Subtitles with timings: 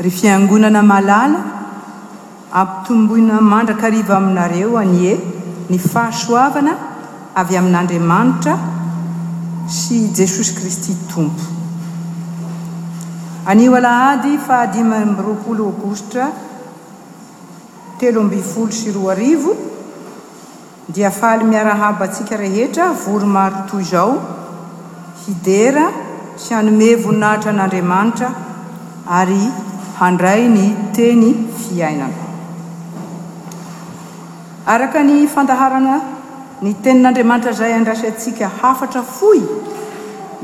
[0.00, 1.38] ry fiangonana malala
[2.60, 5.14] ampitomboina mandrakariva aminareo anye
[5.70, 6.72] ny fahasoavana
[7.40, 8.54] avy amin'andriamanitra
[9.78, 11.46] sy jesosy kristy tompo
[13.50, 16.24] anio alahady fahadimamyroapolo ogostra
[17.98, 19.52] telo ambifolo sy roa arivo
[20.94, 24.12] dia fahaly miarahaba atsika rehetra voromaro toy izao
[25.24, 25.84] hidera
[26.42, 28.28] sy anome voninahitra an'andriamanitra
[29.20, 29.42] ary
[29.98, 30.64] handray ny
[30.96, 31.30] teny
[31.62, 32.26] fiainana
[34.74, 35.96] araka ny fandaharana
[36.64, 39.40] ny tenin'andriamanitra izay andraisy antsika hafatra foy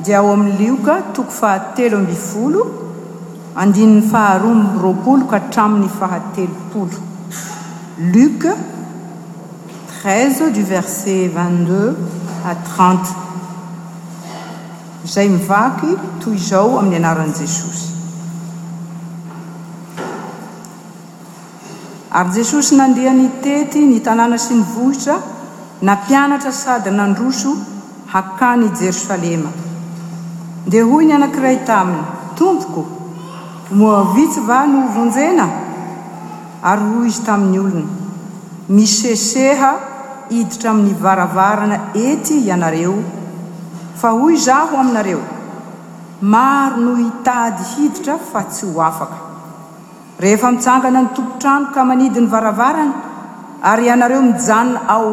[0.04, 2.60] dia ao amin'ny lioka toko fahatelo ambyfolo
[3.62, 6.98] andinin'ny faharoamrokolo ka hatramin'ny fahatelopolo
[8.14, 8.52] luka
[9.94, 10.18] tre
[10.56, 11.80] di verse vigde
[12.50, 13.12] a trenta
[15.06, 15.90] izay mivaky
[16.22, 17.93] toy izao amin'ny anaran' jesosy
[22.14, 25.14] ary jesosy nandeha ny tety nytanàna sy ny vohitra
[25.82, 27.50] nampianatra sady nandroso
[28.12, 29.50] hakany i jerosalema
[30.66, 32.04] ndia hoy ny anankiray taminy
[32.38, 32.82] tompoko
[33.78, 35.46] moavitsy va novonjena
[36.70, 37.84] ary hoy izy tamin'ny olona
[38.76, 39.70] miseseha
[40.38, 41.76] iditra amin'ny varavarana
[42.06, 42.94] ety ianareo
[44.00, 45.22] fa hoy izaho aminareo
[46.32, 49.33] maro no hitady hiditra fa tsy ho afaka
[50.22, 52.94] rehefa mijangana ny tompontrano ka manidi ny varavarana
[53.70, 55.08] ary ianareo mijana ao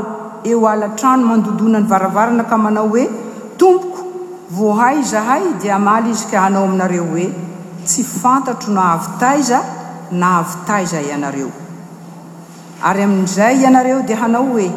[0.45, 3.05] eo alatrano mandondona ny varavarana ka manao hoe
[3.57, 4.03] tompoko
[4.57, 7.25] vohay zahay dia amaly izy ka hanao aminareo hoe
[7.85, 9.59] tsy fantatro nahavitaiza
[10.23, 11.49] nahavitaiza ianareo
[12.89, 14.69] ary amin'izay ianareo dia hanao hoe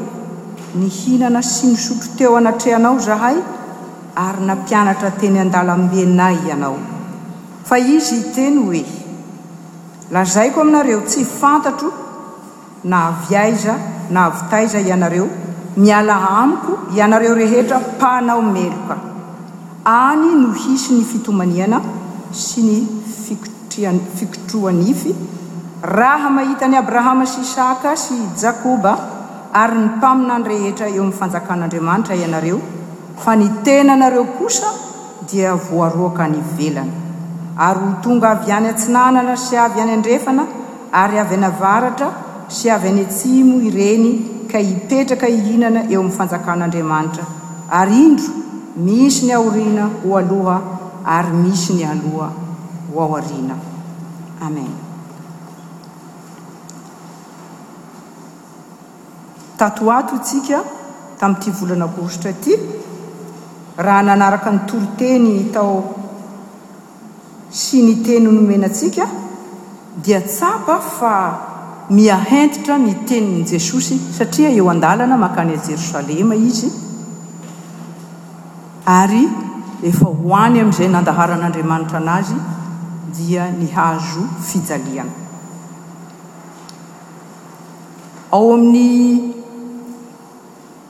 [0.80, 3.36] ni hinana sy misotro teo anatrehanao zahay
[4.27, 6.77] ary nampianatra teny andalabenay ianao
[7.69, 8.84] fa izy teny hoe
[10.15, 11.89] lazaiko aminareo tsy fantatro
[12.91, 13.75] na aviaiza
[14.15, 15.27] nahavitaiza ianareo
[15.77, 18.97] miala amiko ianareo rehetra mpanao meloka
[20.07, 21.80] any no hisy ny fitomaniana
[22.45, 22.77] sy ny
[23.24, 25.13] fikotria fikotroanify
[25.83, 28.92] raha mahita ny abrahama sy isaka sy jakoba
[29.53, 32.58] ary ny mpaminany rehetra eo amin'ny fanjakan'andriamanitra ianareo
[33.24, 34.69] fa ny tena nareo kosa
[35.33, 37.04] dia voaroaka ny velana
[37.57, 40.45] ary ho tonga avy any antsinanana sy avy any andrefana
[41.03, 42.09] ary avy ana varatra
[42.57, 44.11] sy avy any antsimo ireny
[44.51, 47.25] ka hipetraka ihinana eo amin'ny fanjakano andriamanitra
[47.81, 48.33] ary indro
[48.87, 50.57] misy ny aoriana ho aloha
[51.17, 52.29] ary misy ny aloha
[52.92, 53.57] ho ao ariana
[54.47, 54.73] amen
[59.59, 60.59] tatoato ntsika
[61.21, 62.55] tami'ity volana gositra ty
[63.85, 65.77] raha nanaraka ny toro teny atao
[67.55, 69.07] sy ny teny nomenatsika
[70.03, 71.15] dia tsapa fa
[71.89, 76.67] miahentitra ny teniny jesosy satria eo andalana mankany a jerosalema izy
[78.98, 79.23] ary
[79.87, 82.35] efa ho hany amin'izay nandaharan'andriamanitra anazy
[83.17, 85.15] dia ny hazo fijaliana
[88.35, 88.86] ao amin'ny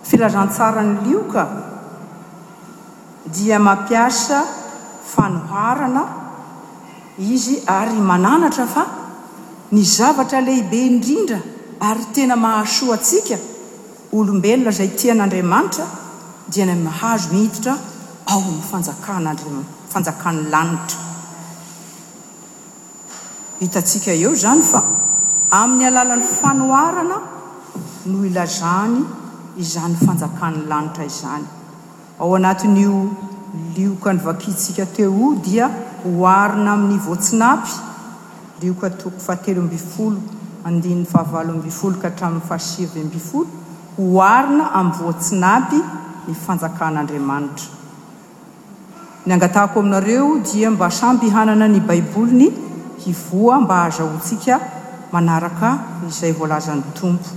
[0.08, 1.42] filazantsara ny lioka
[3.36, 4.40] dia mampiasa
[5.14, 6.23] fanoharana
[7.18, 8.84] izy ary mananatra fa
[9.70, 11.38] ny zavatra lehibe indrindra
[11.80, 13.38] ary tena mahasoa atsika
[14.12, 15.86] olombelona izay tian'andriamanitra
[16.52, 17.72] dia ny mahazo mihititra
[18.32, 21.00] aofanjakanaandriafanjakany lanitra
[23.60, 24.78] hitatsika eo zany fa
[25.60, 27.16] amin'ny alalan'ny panoarana
[28.10, 28.98] noho ilazany
[29.64, 31.46] izany fanjakan'ny lanitra izany
[32.20, 32.96] ao anatin'io
[33.76, 35.66] lioka ny vakitsika teo dia
[36.04, 37.72] hoharina amin'ny voatsinapy
[38.62, 40.18] liokatoko fahatelo ambyfolo
[40.68, 43.46] andinn'ny fahavalo ambyfolo ka hatramin'ny fahasivy ambyfolo
[43.96, 45.78] hoharina amin'ny voatsinapy
[46.26, 47.70] ny fanjakan'andriamanitra
[49.26, 52.50] ny angatahko aminareo dia mba asamby hanana ny baiboli ny
[53.06, 54.60] hivoa mba hahazahoantsika
[55.12, 55.78] manaraka
[56.08, 57.30] izay voalazan'ny tompo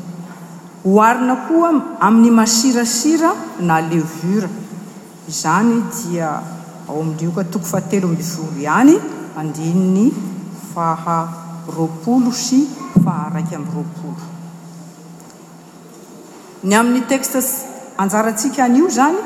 [0.84, 3.32] hoharina koa amin'ny masirasira
[3.62, 4.50] na levura
[5.30, 6.30] izany hoe dia
[6.88, 8.96] ao amindrioka toko fahatelo amzoro ihany
[9.40, 10.06] andiny ny
[10.74, 11.20] faha
[11.76, 12.60] roapolo sy
[13.04, 14.24] fahraky amn'nyroapolo
[16.64, 17.48] ny amin'ny tekstas
[18.00, 19.18] anjaratsika any io zany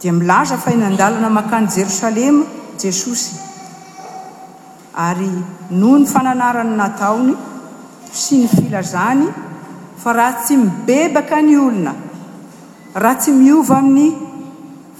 [0.00, 2.44] dia milaza fahinandalana makany jerosalema
[2.80, 3.36] jesosy
[5.08, 5.30] ary
[5.78, 7.36] noho ny fananarany nataony
[8.22, 9.28] sy ny filazany
[10.00, 11.92] fa raha tsy mibebaka ny olona
[13.02, 14.28] raha tsy miova amin'ny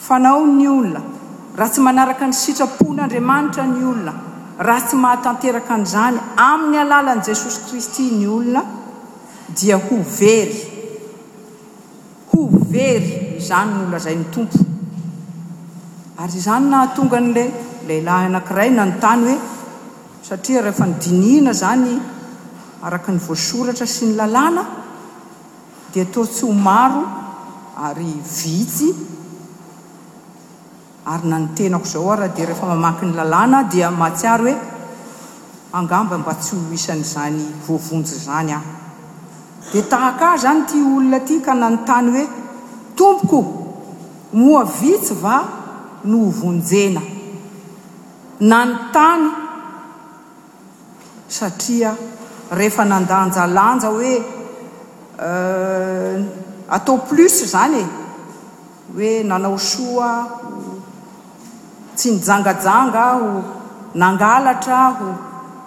[0.07, 1.01] fanao ny olona
[1.57, 4.13] raha tsy manaraka ny sitrapon'andriamanitra ny olona
[4.67, 6.17] ra tsy mahatanteraka an'izany
[6.51, 8.63] amin'ny alalan' jesosy kristy ny olona
[9.59, 10.57] dia ho very
[12.31, 12.39] ho
[12.77, 14.65] very izany ny olona izay ny tompo
[16.23, 17.49] ary zany nahatongan'lay
[17.89, 19.39] lehilahy anankirayna ny tany hoe
[20.29, 21.95] satria rehefa ny diniana zany
[22.87, 24.63] araka ny voasoratra sy ny lalàna
[25.93, 27.03] dia taotsy ho maro
[27.89, 28.91] ary vity
[31.15, 34.59] ary nanotenako zao a raha de rehefa mamaky ny lalàna dia mahatsiary hoe
[35.79, 38.71] angamba mba tsy ho isany zany voavonjy zany aho
[39.73, 42.25] di tahak ahy zany ty olona aty ka nanontany hoe
[42.97, 43.39] tompoko
[44.39, 45.37] moa vitsy va
[46.11, 47.03] no vonjena
[48.51, 49.25] nanyntany
[51.37, 51.91] satria
[52.59, 54.13] rehefa nandanjalanja hoe
[55.27, 56.17] euh,
[56.77, 57.87] atao plus zany e
[58.95, 60.11] hoe nanao soa
[62.01, 63.31] tsy nijangajanga aho
[64.03, 65.09] nangalatra aho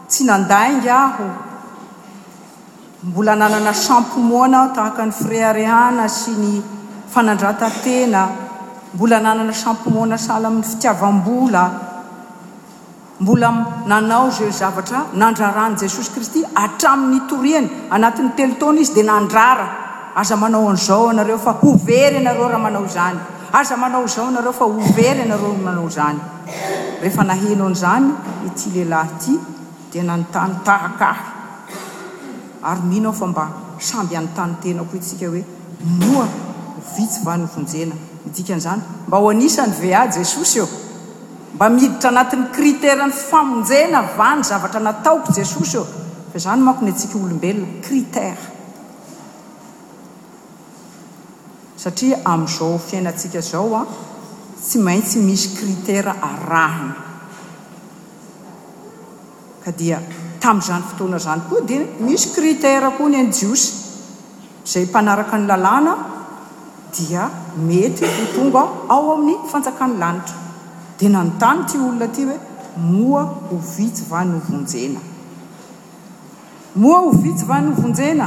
[0.09, 1.27] tsy nandainga aho
[3.07, 6.53] mbola nanana champomonna ah tahaka ny fre arihana sy ny
[7.13, 8.21] fanandratantena
[8.95, 11.63] mbola nanana champmona sala amin'ny fitiavam-bola
[13.23, 13.49] mbola
[13.91, 19.67] nanao zao zavatra nandraran' jesosy kristy atramin'ny toriany anatin'ny telotaona izy dia nandrara
[20.19, 23.21] aza manao an'izao anareo fa ho very anareo raha manao zany
[23.53, 26.19] aza manao zao nareo fa obery ianareo manao zany
[27.01, 28.05] rehefa naheno n'izany
[28.47, 29.33] ity lehilahy ity
[29.91, 31.21] dia nanontany tahakahy
[32.69, 33.43] ary mihinao fa mba
[33.89, 35.43] samby anotanytenako atsika hoe
[35.99, 36.25] noa
[36.91, 37.95] hvitsy vany ovonjena
[38.25, 40.67] midikan'izany mba hoanisany ve a jesosy eo
[41.55, 45.85] mba miiditra anatin'ny kriteran'ny famonjena vany zavatra nataoko jesosy eo
[46.33, 48.45] fa zany makony antsika olombelona critèra
[51.83, 53.81] satria amin'izao fiainantsika zao a
[54.65, 56.93] tsy maintsy misy kritera arahina
[59.63, 59.97] ka dia
[60.43, 63.67] tami'izany fotoana izany koa dia misy kritera koa ny an jiosy
[64.65, 65.93] izay mpanaraka ny lalàna
[66.95, 67.23] dia
[67.67, 70.37] mety ho tongaa ao amin'ny fanjakan'ny lanitra
[70.97, 72.37] dia na nontany ty olona aty hoe
[72.93, 75.01] moa ho visy vanyhovonjena
[76.81, 78.25] moa ho visy vanovonjena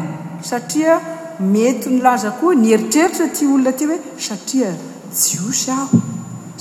[0.50, 0.96] satria
[1.40, 4.70] mety nylaza koa ny eritreritra ty olona ty hoe satria
[5.12, 5.98] jiosy aho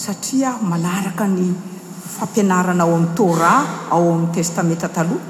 [0.04, 1.46] satria ah malaraka ny
[2.20, 3.54] fampianarana ao amin'ny tora
[3.92, 5.24] ao amin'ny testamenta taloha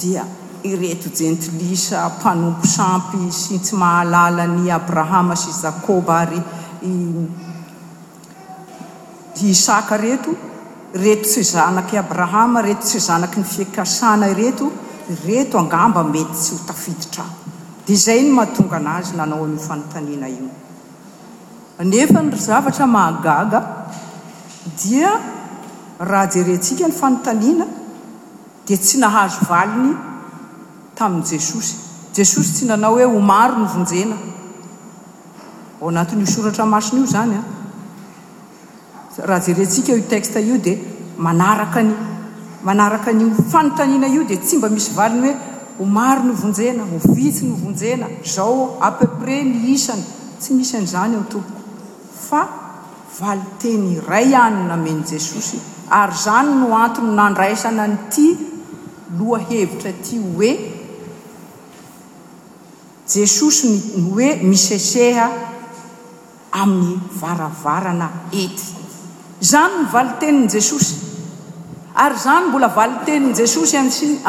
[0.00, 0.24] dia
[0.62, 6.42] ireto jentilisa mpanompo sampy sitsy mahalala ny abrahama sy zakoba aryi
[9.42, 10.30] isaka reto
[11.04, 14.66] reto tsy zanak' abrahama reto tsy zanaky ny fiekasana reto
[15.26, 17.54] reto angamba mety tsy ho tafiditra ho
[17.86, 20.48] dia zay ny mahatonga anazy nanao a'io fanontaniana io
[21.90, 23.60] nefa nyry zavatra mahagaga
[24.82, 25.10] dia
[26.10, 27.66] raha jerentsika ny fanontaniana
[28.66, 29.92] dia tsy nahazo valiny
[30.98, 31.74] tamin'ny jesosy
[32.16, 34.16] jesosy tsy nanao hoe ho maro no vonjena
[35.80, 39.24] ao anatin'io soratra masina io zany a ah.
[39.30, 40.76] raha jerentsika teksta io dia
[41.16, 41.94] manaraka ani
[42.62, 46.98] manaraka an'i fanontaniana io dia tsy mba misy valiny hoe ho mary ny vonjena ho
[47.12, 50.04] fitsy ny vonjena zao a peuprès miisany
[50.40, 51.60] tsy misy an'izany ao tompoko
[52.28, 52.42] fa
[53.20, 55.58] vali teny iray any nameny jesosy
[55.98, 58.28] ary zany no antony nandraisana nyty
[59.18, 60.50] loha hevitra ty hoe
[63.14, 63.78] jesosy ny
[64.12, 65.28] hoe miseseha
[66.62, 68.68] amin'ny varavarana ety
[69.52, 70.94] zany ny valiteniny jesosy
[72.04, 73.74] ary zany mbola valiteniny jesosy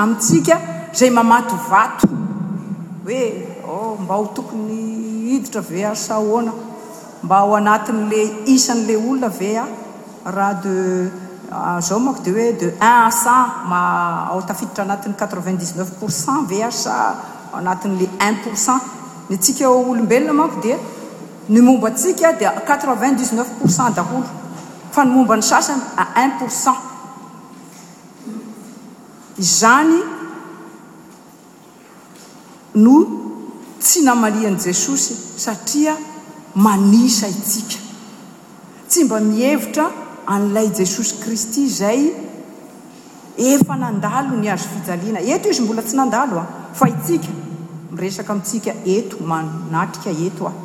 [0.04, 0.56] amintsika
[0.98, 2.08] zay mamaty vato
[3.06, 3.22] hoe
[3.72, 4.78] oh mba ho tokony
[5.30, 6.52] hiditra versa oana
[7.26, 9.66] mba ho anatin'lay isan'lay olona ve a
[10.38, 10.74] raa de
[11.52, 13.80] ah, zao manko di hoe de un à cent ma
[14.38, 16.94] otafiditra anatin'ny quatrevint dixneuf pourcent vrsa
[17.60, 18.82] anatin'la un pour cent
[19.30, 20.78] ny atsika o olombelona manko dia
[21.54, 24.26] ny momba tsika dia quatrevingt dixneuf pourcent daholo
[24.94, 26.78] fa ny momba ny sasany a un pourcent
[29.44, 30.17] izany
[32.84, 33.08] noo
[33.80, 35.14] tsy namalian'i jesosy
[35.46, 35.96] satria
[36.66, 37.80] manisa itsika
[38.90, 39.86] tsy mba mihevitra
[40.36, 42.02] an'lay jesosy kristy zay
[43.54, 46.46] efa nandalo ny azo fijaliana eto io izy mbola tsy nandalo a
[46.78, 47.28] fa hitsika
[47.94, 50.64] miresaka amintsika eto manatrika eto aho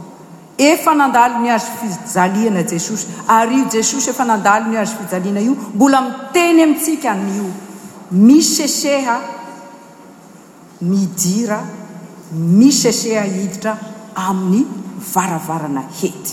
[0.71, 3.05] efa nandalo ny azo fijaliana jesosy
[3.37, 7.49] ary io jesosy efa nandalo ny azo fijaliana io mbola miteny amintsika n'io
[8.27, 9.17] miseseha
[10.91, 11.61] midira
[12.35, 13.73] misy eseha hiditra
[14.29, 14.67] amin'ny
[15.15, 16.33] varavarana hety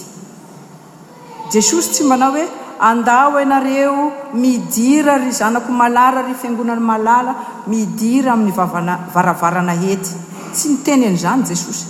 [1.54, 2.46] jesosy tsy mana hoe
[2.92, 3.96] andao ianareo
[4.44, 7.34] midira ry zanako malala ry fiangonany malala
[7.74, 10.12] midira amin'ny aa varavarana hety
[10.54, 11.86] tsy niteny n'izany jesosy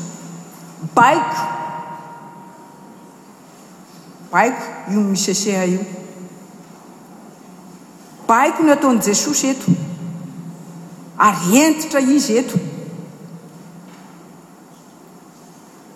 [0.97, 1.39] baiko
[4.33, 5.81] baiko io misy eseha io
[8.29, 9.69] baiko ny ataon' jesosy eto
[11.27, 12.57] ary entitra izy eto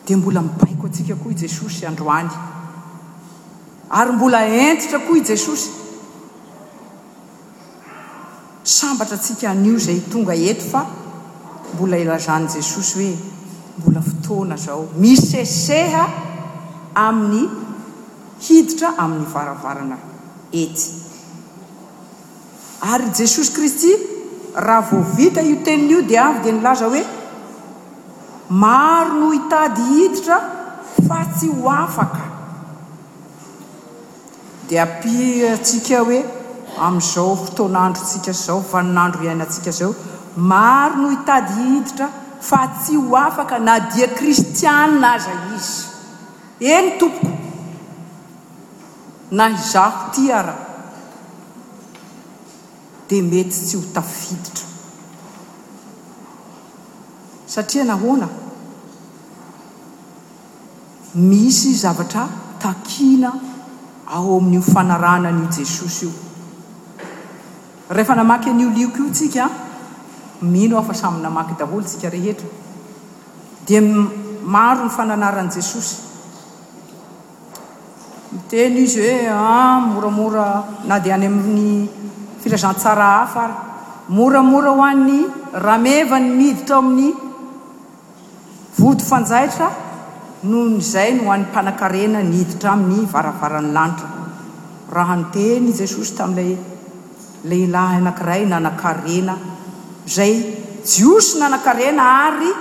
[0.06, 2.30] dia mbola mibaiko antsika koa i jesosy androany
[4.00, 5.70] ary mbola entitra koa i jesosy
[8.78, 10.82] sambatra antsika an'io izay tonga eto fa
[11.74, 13.18] mbola ilazany jesosy hoe
[13.80, 16.06] mbola fotoana zao miseseha
[17.08, 17.48] amin'ny
[18.46, 19.98] hiditra amin'ny varavarana
[20.64, 20.86] ety
[22.94, 23.92] ary jesosy kristy
[24.68, 27.06] raha voa vita io tenin'io dia avy dia nylaza hoe
[28.62, 30.38] maro noho hitady hiditra
[31.08, 32.26] fa tsy ho afaka
[34.70, 35.16] dia api
[35.54, 36.20] atsika hoe
[36.88, 39.90] ami'izao hotonandro ntsika zao vaninandro iainantsika zay
[40.52, 42.08] maro no hitady hiditra
[42.50, 47.34] fa tsy ho afaka na dia kristianna aza izy eny tompoko
[49.38, 50.56] na izaho ti ara
[53.08, 54.68] dia mety tsy ho tafiditra
[57.56, 58.34] satria nahoana
[61.16, 62.28] misy zavatra
[62.60, 63.32] takina
[64.08, 66.12] ao amin'io fanaranan'io jesosy io
[67.90, 69.50] rehefa namaky an'io liok io tsika
[70.42, 72.48] mino afa samy namaky daholo tsika rehetra
[73.66, 73.82] dia
[74.42, 75.96] maro ny fananaran' jesosy
[78.32, 81.90] mi teny izy hoe ah moramora na dia any amin'ny
[82.42, 83.54] filazan tsara hafa ary
[84.08, 87.14] moramora ho an'ny rameva ny miditra ao amin'ny
[88.76, 89.83] voto fanjaitra
[90.44, 94.10] noho nyizay no hoan'ny mpanankarena nyhiditra amin'ny varavarany lanitra
[94.96, 96.60] raha nyteny i jesosy tami'ilay
[97.50, 99.36] lehilahy anankiray nanankarena
[100.16, 100.34] zay
[100.94, 102.52] jiosy nanan-karena ary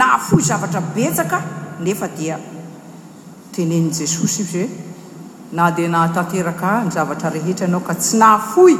[0.00, 1.38] nahafoy zavatra betsaka
[1.86, 2.36] nefa dia
[3.54, 4.68] tenen'i jesosy izy eo
[5.58, 8.74] na dia nahatanteraka ny zavatra rehetra ianao ka tsy nahafoy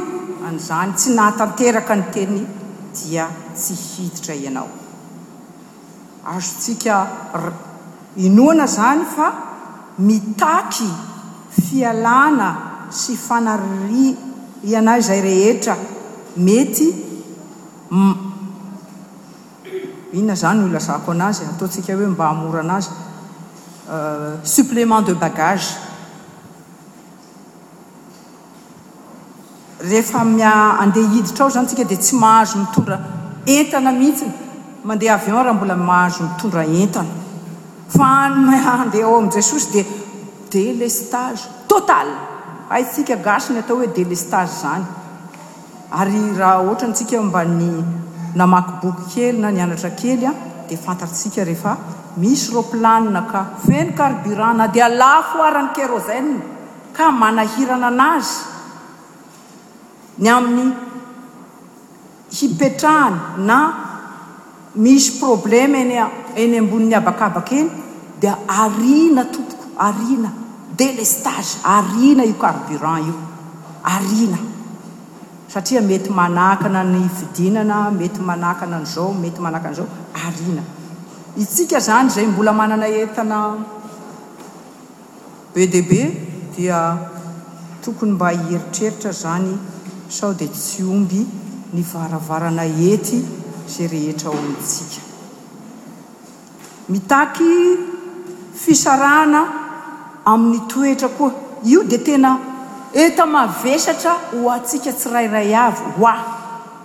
[0.49, 2.39] an'izany tsy nahatanteraka ny teny
[2.99, 3.25] dia
[3.61, 4.69] tsy hiditra ianao
[6.35, 6.95] azotsika
[8.17, 9.33] inoana zany fa
[9.97, 10.89] mitaky
[11.61, 12.55] fialana
[12.89, 14.15] sy fanarri
[14.81, 15.75] anazy zay rehetra
[16.37, 16.87] mety
[20.13, 22.89] inona zany olazako anazy ataotsika hoe mba hamora anazy
[23.93, 25.69] euh, supplement de bagage
[29.91, 32.97] rehefa mi-andeha hiditra ao zany atsika dia tsy mahazo mitondra
[33.57, 34.25] entana mihitsy
[34.87, 37.28] mandeha avion raha mbola mahazo mitondra entana
[37.89, 39.85] fanymade ao amin' jesosy dia
[40.51, 41.41] delestage
[41.71, 42.13] totale
[42.71, 44.85] haytsika gasi ny atao hoe delestage zany
[46.01, 47.69] ary raha ohatra antsika mbany
[48.39, 50.33] namaky boky kely na nianatra kely a
[50.67, 51.71] dia fantatritsika rehefa
[52.21, 56.37] misy roplana ka fe no carburat na dia la foarany kerozene
[56.97, 58.33] ka manahirana anazy
[60.21, 60.69] ny amin'ny
[62.37, 63.19] hipetrahany
[63.49, 63.59] na
[64.75, 67.69] misy problèma eneny ambonin'ny abakabaka eny
[68.21, 70.29] dia arina totoko arina
[70.77, 73.15] delestage arina io carburant io
[73.83, 74.37] arina
[75.47, 79.87] satria mety manakana ny vidinana mety manakana an'izao mety manakanaizao
[80.25, 80.61] arina
[81.37, 83.57] itsika zany zay mbola manana etana
[85.53, 86.01] be dea be
[86.55, 86.77] dia
[87.81, 89.57] tokony mba hieritreritra zany
[90.07, 91.25] saho dia tsy omby
[91.73, 93.38] ny varavarana ety
[93.69, 95.01] zay rehetra oonytsika
[96.93, 97.51] mitaky
[98.63, 99.41] fisarahana
[100.33, 101.31] amin'ny toetra koa
[101.73, 102.31] io di tena
[103.03, 106.13] eta mavesatra ho atsika tsy rairay avy hoa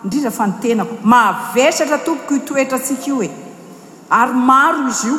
[0.04, 3.30] indridra fa ny tenako mahavesatra tompoko i toetra atsika io e
[4.20, 5.18] ary maro izy io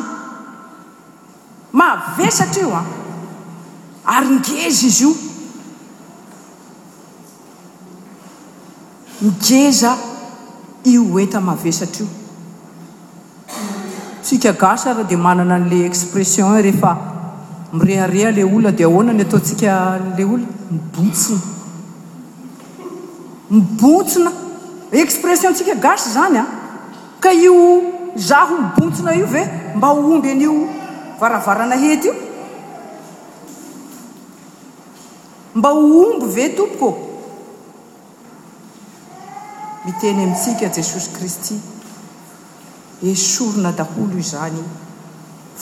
[1.79, 2.83] mahavesatra io a
[4.17, 5.13] ary ngeza izy io
[9.23, 9.91] nygeza
[10.85, 12.09] io eta mavesatra io
[14.21, 16.91] tsika gasa rah di manana 'la expression e, rehefa
[17.71, 21.41] mirehareha la olona dia ahoana ny ataontsikala olona mibotsina
[23.51, 24.31] mibotsina
[24.91, 26.45] expressiontsika gasy zany a
[27.19, 27.55] ka io
[28.15, 29.41] zaho mibotsina io ve
[29.75, 30.53] mba hoomby an'io
[31.19, 32.13] varavarana hety io
[35.57, 37.13] mba hoomby ve tompoko
[39.85, 41.55] miteny amintsika jesosy kristy
[43.11, 44.61] esorona daholo izany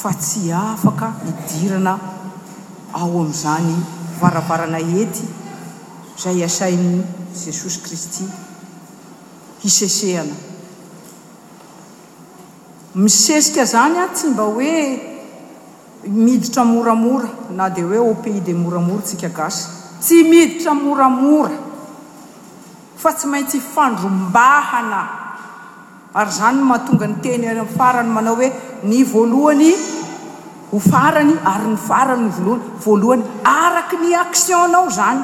[0.02, 1.94] fa tsy afaka midirana
[3.00, 3.76] ao amin'izany
[4.22, 5.24] varavarana ety
[6.22, 7.02] zay asainy
[7.46, 8.24] jesosy kristy
[9.64, 10.36] hisesehana
[13.02, 14.74] misesika zany a tsy mba hoe
[16.08, 19.62] miditra moramora na dia hoe au pyde moramora tsika gasy
[20.00, 21.63] tsy miditra moramora
[23.04, 25.00] fa tsy maintsy fandrombahana
[26.22, 27.46] ary zany n mahatonga ny teny
[27.78, 28.48] farany manao hoe
[28.90, 29.72] ny voalohany
[30.72, 35.24] ho farany ary ny farany ny voalohany voalohany araky ny actionnao zany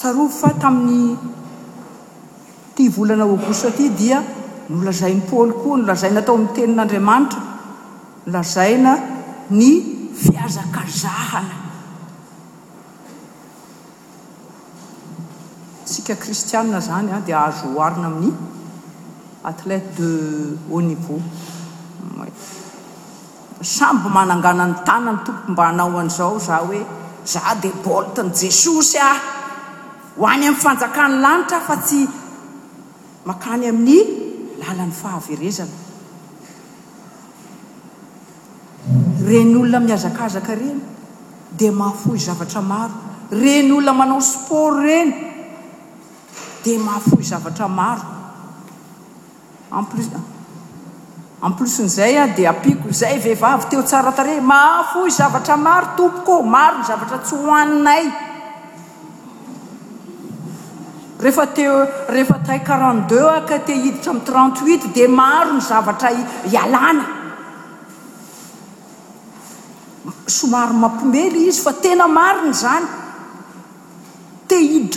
[0.00, 1.32] sarovy fa tamin'ny
[2.76, 4.22] ti volanaoavosaty dia
[4.76, 7.42] nolazain'ny paoly koa no lazai na atao amin'ny tenin'andriamanitra
[8.30, 8.92] nolazaina
[9.58, 9.70] ny
[10.22, 11.61] fiazakazahana
[16.10, 18.32] kristianne zany a dia ahazo oharina aminy
[19.40, 20.10] athlete de
[20.70, 21.20] au nivau
[23.60, 26.86] samby mananganany tanany tompo mba hanao an'izao za hoe
[27.32, 29.18] za de bolteny jesosy ah
[30.18, 32.00] hoany amin'nyfanjakany lanitra fa tsy
[33.28, 33.98] makany amin'ny
[34.62, 35.76] lalany fahaverezana
[39.28, 40.80] reny olona miazakzaka ireny
[41.58, 42.94] dia mahafo zavatra maro
[43.42, 45.31] reny olona manao sport reny
[46.62, 48.06] dia mahafo zavatra maro
[49.78, 50.08] emplus
[51.42, 55.88] en plusy n'izay a dia apiako zay vehivavy teo tsara tare maafo y zavatra maro
[55.96, 58.04] tompoko maro ny zavatra tsy hohaninaay
[61.24, 61.74] rehefa teo
[62.14, 66.12] rehefa tay quarante de a ka te hiditra am' trente ut dia maro ny zavatra
[66.46, 67.04] hialana
[70.36, 72.86] somaro mampiomely izy fa tena maro ny zany
[74.60, 74.88] i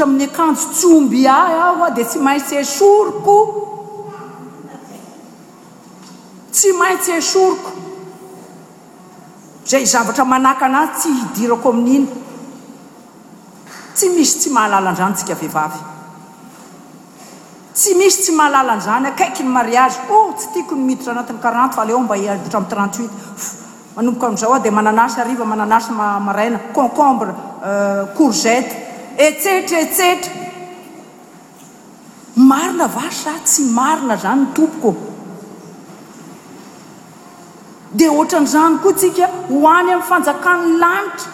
[9.76, 12.08] eoikozay zavatramanaaazy tsy hidirako amin'iny
[13.96, 15.50] tsy misy tsy mahalalanzny tsikaehi
[17.74, 21.82] tsy isy tsy mahalala nzany akaiky ny aiae oh tsy tiakony miditra anatin'ny qante fa
[21.82, 23.12] aleo mba iabotra amiy tntut
[23.96, 25.92] manomboka am'zao a di mananasy aiva mananasy
[26.28, 27.30] maraina concombre
[27.64, 28.85] euh, corzete
[29.18, 30.32] etcetra etcetra
[32.36, 34.92] marina vasy za tsy marina zany ny tompoko
[37.98, 41.28] dia ohatran'izany koa tsika hohany ami'ny fanjakanony lanitra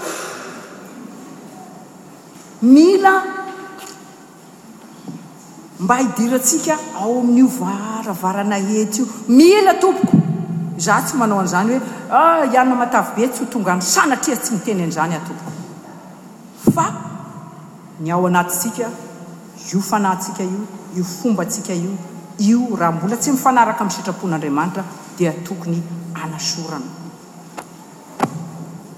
[2.74, 3.14] mila
[5.84, 10.18] mba hidiraantsika ao amin'io varavarana etsy io mila tompoko
[10.88, 11.80] za tsy manao an'izany hoe
[12.18, 15.52] ah, ihanynamatavy be tsy hotongany sanatria tsy miteny an'izany a tompoko
[16.76, 17.10] fa
[18.02, 18.90] ny ao anatytsika
[19.74, 20.60] iofanahyntsika io
[20.96, 21.92] io fomba tsika io
[22.38, 24.84] io raha mbola tsy mifanaraka min'ny sitrapon'andriamanitra
[25.18, 25.82] dia tokony
[26.24, 26.90] anasorana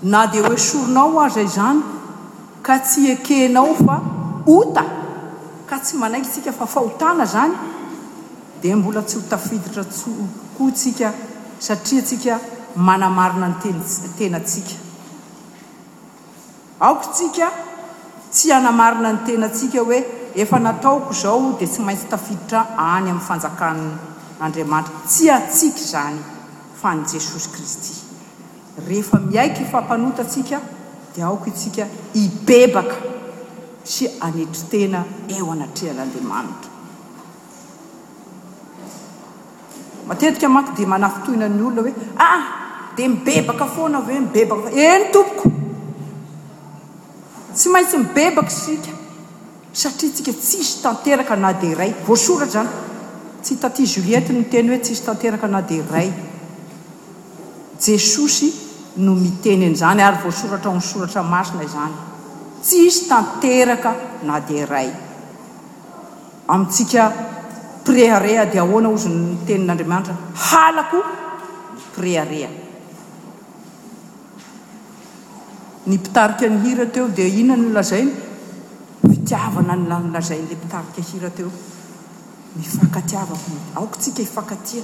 [0.01, 1.81] na dia hoe soronao ao zay zany
[2.61, 3.99] ka tsy ekehnao fa
[4.45, 4.83] ota
[5.69, 7.53] ka tsy manaikytsika fa fahotana zany
[8.61, 11.13] dia mbola tsy hotafiditra tsokoa tsika
[11.59, 12.39] satria tsika
[12.75, 13.47] manamarina
[14.17, 14.75] ntenatsika
[16.79, 17.47] aoka tsika
[18.33, 19.97] tsy anamarina ny tena antsika hoe
[20.41, 26.17] efa nataoko zao dia tsy maintsy tafiditra any amin'ny fanjakann'andriamanitra tsy atsiaka zany
[26.81, 27.93] fa ny jesosy kristy
[28.87, 30.59] rehefa miaiky fahampanota antsika
[31.13, 31.85] dia aoko itsika
[32.17, 32.97] hibebaka
[33.91, 35.03] sy anetri tena
[35.37, 36.71] eo anatrehan'andriamanitra
[40.09, 41.93] matetika maky dia mana fotoinany olona hoe
[42.27, 42.41] ah
[42.95, 45.59] dia mibebaka foana ave ny bebaka eny tompoko
[47.53, 48.91] tsy maintsy nibebaka sika
[49.81, 52.69] satria tsika tsisy tanteraka na dia ray voasoratra zany
[53.41, 56.09] tsy taty julietenteny hoe tsisy tanteraka na dia ray
[57.87, 58.49] jesosy
[58.95, 61.93] no miteninyizany ary voasoratra omsoratra masina izany
[62.61, 64.89] tsisy tanteraka na dia ray
[66.47, 67.11] amintsika
[67.85, 70.15] préarea dia ahoana ozyy nytenin'andriamanitra
[70.49, 70.99] halako
[71.95, 72.62] préareha
[75.85, 79.75] ny mpitarika ny hira teo dia ihnan lazainyfitiavana
[80.15, 81.51] lazainyla mpitaika hira teo
[82.57, 84.83] nifakatiavako aoktsika ifankatia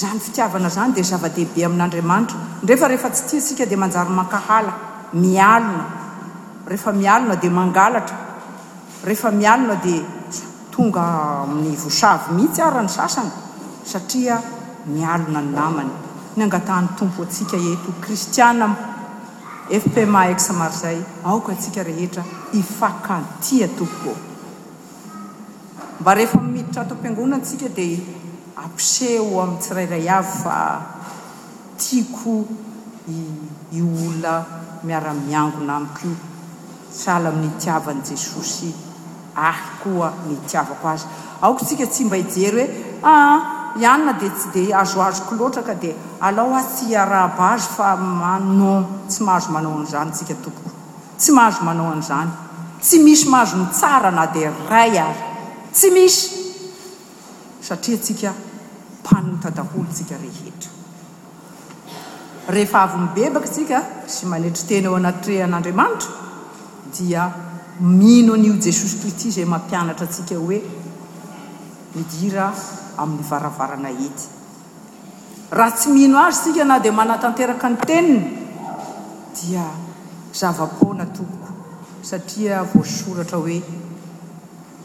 [0.00, 4.72] zany fitiavana zany dia zava-dehibe amin'andriamanitra ndreefa rehefa tsy tiasika dia manjary makahala
[5.12, 5.84] mialona
[6.72, 8.16] rehefa mialona dia mangalatra
[9.04, 10.02] rehefa mialona dia
[10.70, 11.00] tonga
[11.72, 13.30] y vosavy mihitsy ara ny sasany
[13.92, 14.36] satria
[14.86, 15.90] mialona ny lamany
[16.36, 18.58] ny angatahny tompo atsika eto h kristian
[19.70, 24.16] fpma exsamary zay aoka atsika rehetra ifakantia tokooo
[26.00, 27.98] mba rehefa mimiditrato am-piangonantsika dia
[28.64, 30.80] apse o ami tsirairay avy fa
[31.76, 32.44] tiako
[33.08, 34.44] iiola
[34.84, 36.08] miara-miangona amiko
[36.90, 38.72] sala amin'ny tiavany jesosy
[39.34, 41.04] ahy koa mitiavako azy
[41.42, 42.70] aoko tsika tsy mba hijery hoe
[43.02, 49.22] aa ah, ihanyna di tsy di azoazokolotraka di ala aty araba azo fa manon tsy
[49.22, 50.70] mahazo manao anyzany tsika tompoko
[51.16, 52.28] tsy mahazo manao anyizany
[52.80, 55.20] tsy misy mahazo ny tsara na di ray azy
[55.72, 56.20] tsy misy
[57.60, 58.32] satria tsika
[59.00, 60.70] mpanota daholotsika rehetra
[62.54, 66.10] rehefa avy nibebaka sika sy manetry teny eo anatyrehan'andriamanitra
[66.96, 67.22] dia
[67.78, 70.58] mino an'io jesosy toy ty zay mampianatra atsika hoe
[71.92, 72.50] midira
[73.00, 74.24] amin'ny varavarana hety
[75.56, 78.22] raha tsy mino azy tsika na dia manatanteraka ny teniny
[79.40, 79.64] dia
[80.38, 81.46] zava--poana toko
[82.08, 83.60] satria vosoratra hoe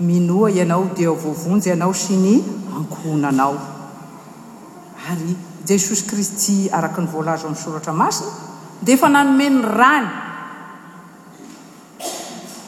[0.07, 2.35] minoa ianao dia voavonjy ianao sy ny
[2.77, 3.57] ankohnanao
[5.11, 5.35] ary
[5.67, 8.31] jesosy kristy araka ny voalazo amin'ny soratra masina
[8.85, 10.07] de efa nanome ny rany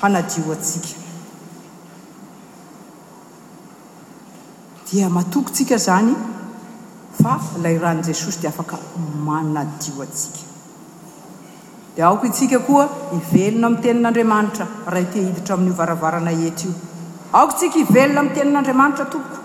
[0.02, 1.03] hanadio atsika
[5.02, 6.14] matokotsika zany
[7.22, 8.78] fa lay rahn'i jesosy dia afaka
[9.28, 10.44] manadio atsika
[11.96, 16.74] dia aoka itsika koa hivelona miy tenin'andriamanitra raha tiahiditra amin'io varavarana eta io
[17.40, 19.38] aoko tsika ivelona mi tenin'andriamanitra tomko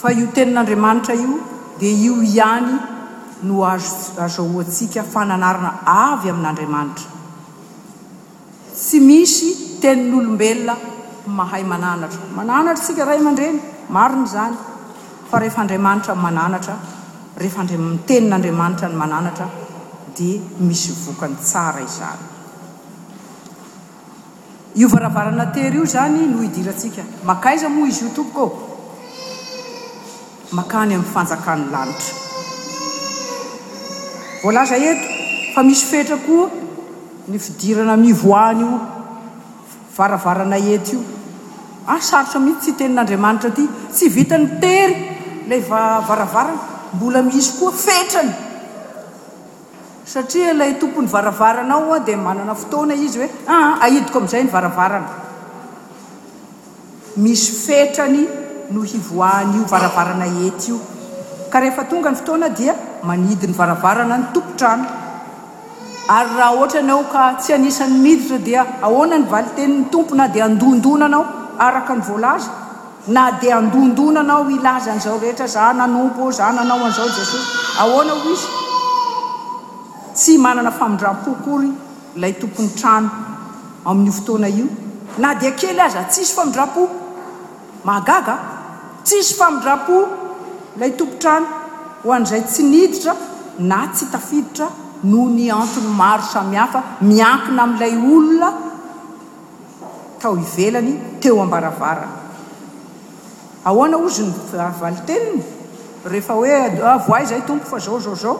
[0.00, 1.38] fa io tenin'andriamanitra io
[1.80, 2.72] dia io ihany
[3.46, 5.70] no azo azo oatsika fananarana
[6.10, 7.06] avy amin'andriamanitra
[8.84, 9.46] tsy misy
[9.82, 10.74] tenin'olombelona
[11.38, 14.56] mahay mananatro mananatro tsika rahay man-dreny maro ny zany
[15.30, 16.76] fa rehefaandriamanitra ny mananatra
[17.42, 19.48] rehefa iteninaandriamanitra ny mananatra
[20.14, 22.22] dia misy vokany tsara izany
[24.80, 28.58] io varavarana tery io zany no idirantsika makaiza moa izy io tokokoa
[30.58, 32.14] makany amin'ny fanjakan'ny lanitra
[34.42, 35.04] volaza eto
[35.54, 36.48] fa misy fetrakoa
[37.28, 38.76] ny fidirana mivoany io
[39.96, 41.19] varavarana eto io
[41.86, 44.94] ahsarotra miisy tsy tenin'andriamanitra ty tsy vita ny tery
[45.48, 46.60] lay varavarana
[46.94, 48.32] mbola misy koa fetrany
[50.12, 55.08] satria ilay tompon'ny varavaranaoa dia manana fotoana izy hoe a ah, aidiko ami'izay ny varavarana
[57.24, 58.22] misy fetrany
[58.70, 60.80] no hivoahanyio varavarana ety io
[61.50, 62.74] ka rehefa tonga ny fotoana dia
[63.08, 64.86] manidi ny varavarana ny tompotrano
[66.16, 70.40] ary raha oatra ny ao ka tsy anisan'ny miditra dia ahona ny valiteniny tompona di
[70.48, 71.26] andondonanao
[71.66, 72.50] araka ny voalaza
[73.08, 77.38] na dia andondona anao ilaza an'izao rehetra za nanob zah nanao an'izao jase
[77.84, 78.48] ahoana ho izy
[80.20, 81.70] tsy manana famindrapo kory
[82.22, 83.10] lay tompony trano
[83.90, 84.68] amin'ny fotoana io
[85.22, 86.82] na dia akely aza tsisy famindrapo
[87.90, 88.34] magaga
[89.06, 89.96] tsisy famindrapo
[90.80, 91.46] lay tompotrano
[92.04, 93.12] ho an'izay tsy niditra
[93.70, 94.66] na tsy tafiditra
[95.10, 98.50] noho ny antony maro samihafa miakina ami'ilay olona
[100.20, 102.06] tao hivelany teo ambaravara
[103.70, 104.34] ahoana ozy ny
[104.68, 105.42] avali teniny
[106.12, 106.52] rehefa hoe
[107.08, 108.36] vo ay ah, zay tompo fa zao zao zao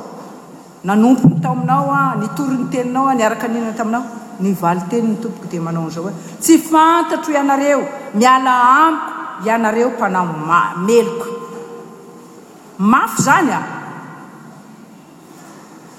[0.84, 4.04] nanompony taminao a nytory ny ah, teninao a ah, niaraka ninana taminao
[4.40, 6.16] nyvali teniyny tompoka dia manao nizao a eh.
[6.40, 7.80] tsy fantatro ianareo
[8.14, 11.28] miala ampy ianareo mkana ma-meloka
[12.78, 13.79] mafy zany a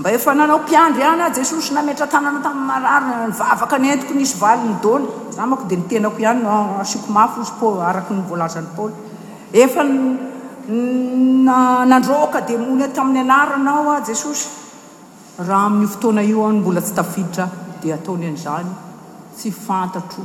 [0.01, 5.63] mba efa nanao mpiandro anya jesosy nametra tananao taavavaka n entiko nsy valiny dony zamako
[5.69, 7.33] di ntenako ihanyako maf
[7.89, 8.93] araky nvolazany paly
[9.63, 9.81] efa
[11.91, 14.43] nandroka di mon ami'ny anaronao a jesosy
[15.47, 17.45] raha amin'y fotoana ioa mbola tsy tafiditra
[17.81, 18.71] di ataony anizany
[19.37, 20.23] tsy fantatro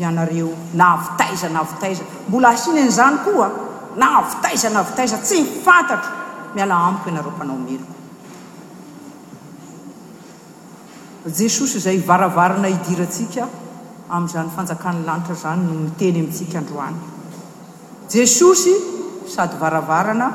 [0.00, 3.48] ianareo navitaiza navitaiza mbola asiany an'izany koa
[4.02, 6.10] navitaiza navitaiza tsy fantatro
[6.54, 8.00] miala amiko ianareompanao meloko
[11.26, 13.42] jesosy zay varavarana idirantsika
[14.10, 16.98] amin'izany fanjakan'ny lanitra zany no miteny amintsika androany
[18.14, 18.74] jesosy
[19.34, 20.26] sady varavarana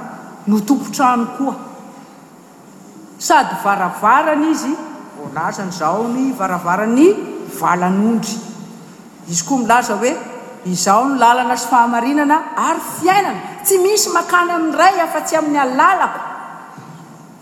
[0.48, 1.56] notompotrano koa
[3.28, 4.74] sady varavarany izy
[5.18, 7.06] volaza nyizao ny varavarany
[7.60, 8.36] valan'ondry
[9.32, 10.12] izy koa milaza hoe
[10.66, 16.20] izao ny lalana sy fahamarinana ary fiainana tsy misy makana amin''iray afa-tsy amin'ny alalako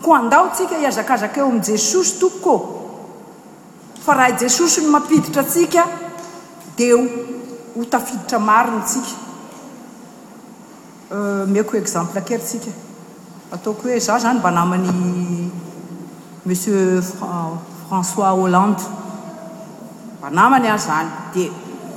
[0.02, 2.84] ko andaotsika hiazakazaka eo ami' jesosy tokokoa
[4.06, 5.82] fa raha ijesosi ny mampiditra atsika
[6.76, 6.94] dia
[7.76, 9.10] hotafiditra mariny tsika
[11.14, 12.70] euh, meko o exemple akerytsika
[13.54, 14.88] ataoko hoe zah zany mba namany
[16.46, 17.02] monsieur
[17.86, 18.82] françois hollande
[20.18, 21.50] mba namany a zany dia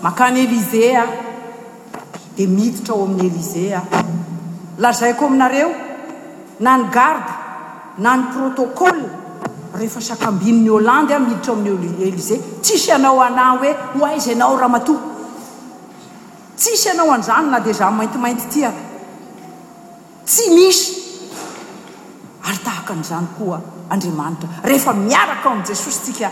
[0.03, 1.03] makany élisé a
[2.35, 3.81] dia miditra o amin'ny élisé a
[4.81, 5.69] lazaiko aminareo
[6.59, 7.33] na ny garde
[8.03, 9.28] na ny protocole
[9.73, 14.95] rehefa sakambinn'ny holande a miditra amin'ny elizé tsisy ianao anah hoe hoaiza anao raha mato
[16.57, 18.71] tsisy ianao an'izany na deza maintimainty tia
[20.25, 20.83] tsy misy
[22.47, 23.57] ary tahaka an'izany koa
[23.93, 26.29] andriamanitra rehefa miaraka amin' jesosy tsika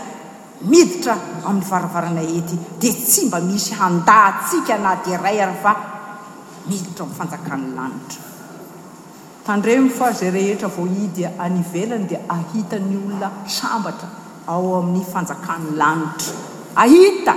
[0.70, 1.14] miditra
[1.46, 5.72] amin'ny varavarana ety dia tsy mba misy handaatsika na di ray arya fa
[6.66, 8.27] miditra amin'ny fanjakan'ny lanitra
[9.48, 14.08] handremo fa zay rehetra vo idya anivelany dia ahita ny olona sambatra
[14.52, 16.32] ao amin'ny fanjakany lanitra
[16.84, 17.34] ahita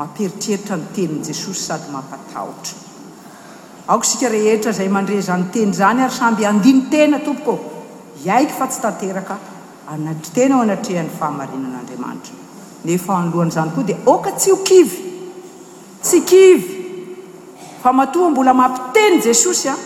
[0.00, 2.76] maperitreritra ny tenini jesosy sady mampatahotra
[3.94, 7.84] aksika rehetra izay mandre zany teny zany ary samby andiny tena tompokaao
[8.26, 9.36] iaiko fa tsy tanteraka
[9.94, 12.34] anatena o anatrehan'ny fahamarinan'andriamanitra
[12.88, 14.96] nefa anlohanaizany koa dia oka tsy ho kivy
[16.06, 16.72] tsy kivy
[17.82, 19.76] fa matoa mbola mampiteny jesosy a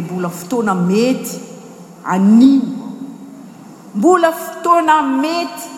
[0.00, 1.38] mbola fotoana mety
[2.04, 2.92] anino
[3.94, 5.68] mbola fotoana mety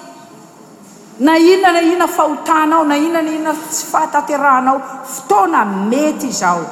[1.20, 6.64] na inona na inona fahotanao na inona na inona tsy fahataterahanao fotoana mety izaho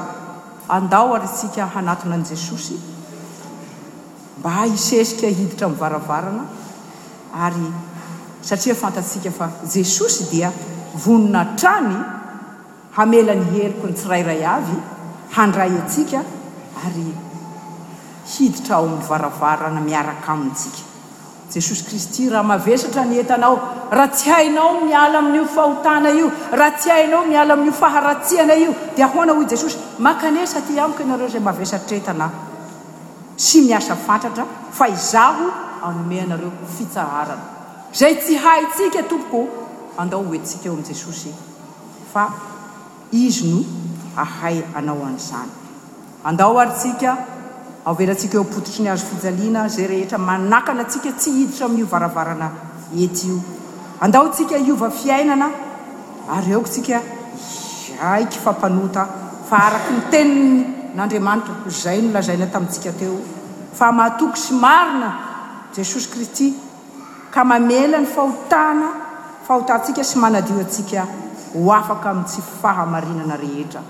[0.68, 2.74] andao arytsika hanatona an' jesosy
[4.38, 6.44] mba hhisesika hiditra amin' varavarana
[7.44, 7.72] ary
[8.42, 10.52] satria fantatsika fa jesosy dia
[11.04, 11.96] vonina trany
[12.96, 14.76] hamela ny heriko ny tsirairay avy
[15.36, 16.20] handray atsika
[16.86, 17.31] ary
[18.26, 20.78] hiditra ao am'ny varavarana miaraka amintsika
[21.54, 23.56] jesosy kristy raha mavesatra ny etanao
[23.90, 29.06] raha tsy hainao miala amin'n'io fahotana io raha tsy hainao miala amin'io faharatsiana io dia
[29.06, 32.30] ahoanao hoy jesosy makanesa ty amiko ianareo zay mahavesatretana
[33.36, 35.46] sy miasa fantatra fa izaho
[35.82, 37.44] anome anareo fitsaharana
[37.92, 39.66] zay tsy haitsika e tompoko
[39.98, 41.34] andao hoentsika eo ami' jesosy
[42.12, 42.30] fa
[43.10, 43.60] izy no
[44.16, 45.50] ahay anao an'izany
[46.24, 47.18] andao arytsika
[47.84, 52.48] aovelantsika eo pototry ny hazo fijaliana zay rehetra manakana atsika tsy hiditra ami'io varavarana
[52.98, 53.40] ety io
[54.00, 55.48] andaotsika iova fiainana
[56.30, 57.00] ary eokotsika
[58.12, 59.02] aiky fampanota
[59.48, 60.64] fa araky ny teniny
[60.94, 63.18] n'andriamanitra ho zay nolazaina tamintsika teo
[63.72, 65.10] fa mahatoky sy marina
[65.74, 66.54] jesosy kristy
[67.30, 68.88] ka mamela ny fahotana
[69.46, 71.02] fahotatsika sy manadio antsika
[71.54, 73.82] ho afaka ami' tsy fahamarinana rehetra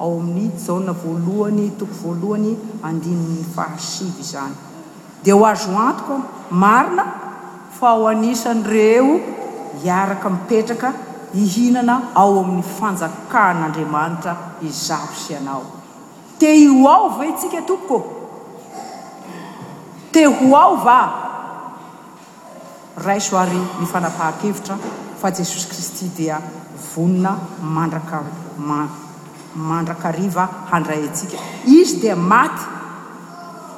[0.00, 2.50] ao amin'ny jaona voalohany toko voalohany
[2.88, 4.52] andini'ny fahasivy izany
[5.24, 6.14] dia ho azo antoko
[6.62, 7.04] marina
[7.78, 9.10] fa ho anisany reo
[9.86, 10.92] iaraka mipetraka
[11.42, 14.34] ihinana ao amin'ny fanjakan'andriamanitra
[14.70, 15.66] izaho sy anao
[16.40, 18.00] teo aovae tsika tokoko
[20.16, 20.96] teho aova
[23.06, 24.78] raiso ary ny fanapaha-kevitra
[25.20, 26.40] fa jesosy kristy dia
[26.94, 27.36] vonina
[27.76, 28.24] mandraka
[28.72, 29.09] many
[29.54, 31.36] mandrakariva handrayantsika
[31.66, 32.62] izy dia maty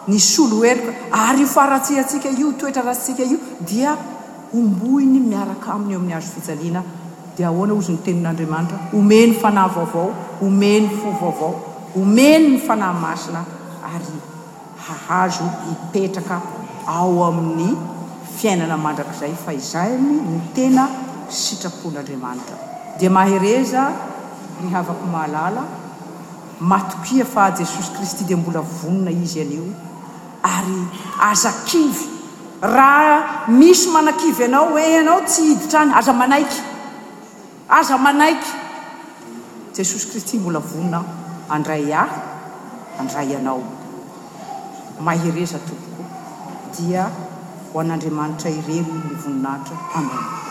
[0.09, 0.93] ny solo erika
[1.29, 3.97] ary o faratsihatsika io toetra ratsika io dia
[4.55, 6.83] omboiny miaraka aminyio amin'ny azo fijaliana
[7.37, 11.55] dia ahoana ozy ny tenin'andriamanitra homeny fanahy vaovao homeny fo vaovao
[11.95, 13.45] homeny ny fanahy masina
[13.95, 14.21] ary
[14.87, 16.41] hahazo hipetraka
[16.87, 17.77] ao amin'ny
[18.37, 20.89] fiainana mandrakizay fa izay ny tena
[21.29, 22.57] sitrapon'andriamanitra
[23.01, 23.93] dia mahareza
[24.61, 25.65] ny havako mahalala
[26.73, 29.65] matokia e fa jesosy kristy di mbola vonina izy anio
[30.53, 30.79] ary
[31.31, 32.01] azakivy
[32.77, 33.17] raha
[33.59, 36.61] misy manakivy ianao e ianao tsy hiditrany aza manaiky
[37.79, 38.53] aza manaiky
[39.77, 41.01] jesosy kristy mbola vonina
[41.55, 42.17] andray ahy
[43.01, 43.63] andray anao
[45.07, 46.05] mahereza tompoko
[46.79, 47.03] dia
[47.73, 50.42] ho an'andriamanitra irero n ny voninahaka amen